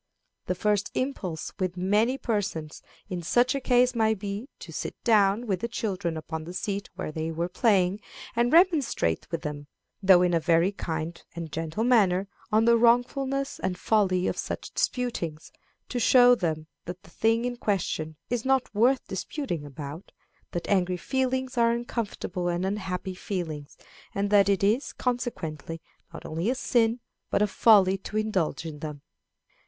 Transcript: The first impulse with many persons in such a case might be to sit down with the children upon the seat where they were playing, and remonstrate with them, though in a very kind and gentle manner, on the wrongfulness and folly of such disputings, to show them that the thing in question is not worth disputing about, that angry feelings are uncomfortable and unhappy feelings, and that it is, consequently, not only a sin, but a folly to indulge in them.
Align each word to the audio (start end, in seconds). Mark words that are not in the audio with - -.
The 0.47 0.55
first 0.55 0.89
impulse 0.95 1.53
with 1.59 1.77
many 1.77 2.17
persons 2.17 2.81
in 3.07 3.21
such 3.21 3.53
a 3.53 3.61
case 3.61 3.93
might 3.93 4.17
be 4.17 4.49
to 4.57 4.73
sit 4.73 4.95
down 5.03 5.45
with 5.45 5.59
the 5.59 5.67
children 5.67 6.17
upon 6.17 6.43
the 6.45 6.55
seat 6.55 6.89
where 6.95 7.11
they 7.11 7.29
were 7.29 7.47
playing, 7.47 7.99
and 8.35 8.51
remonstrate 8.51 9.29
with 9.29 9.43
them, 9.43 9.67
though 10.01 10.23
in 10.23 10.33
a 10.33 10.39
very 10.39 10.71
kind 10.71 11.21
and 11.35 11.51
gentle 11.51 11.83
manner, 11.83 12.27
on 12.51 12.65
the 12.65 12.77
wrongfulness 12.77 13.59
and 13.59 13.77
folly 13.77 14.25
of 14.25 14.39
such 14.39 14.73
disputings, 14.73 15.51
to 15.89 15.99
show 15.99 16.33
them 16.33 16.65
that 16.85 17.03
the 17.03 17.09
thing 17.11 17.45
in 17.45 17.55
question 17.55 18.15
is 18.27 18.43
not 18.43 18.73
worth 18.73 19.07
disputing 19.07 19.63
about, 19.63 20.11
that 20.51 20.67
angry 20.67 20.97
feelings 20.97 21.59
are 21.59 21.73
uncomfortable 21.73 22.47
and 22.47 22.65
unhappy 22.65 23.13
feelings, 23.13 23.77
and 24.15 24.31
that 24.31 24.49
it 24.49 24.63
is, 24.63 24.93
consequently, 24.93 25.79
not 26.11 26.25
only 26.25 26.49
a 26.49 26.55
sin, 26.55 26.99
but 27.29 27.43
a 27.43 27.45
folly 27.45 27.99
to 27.99 28.17
indulge 28.17 28.65
in 28.65 28.79
them. 28.79 29.03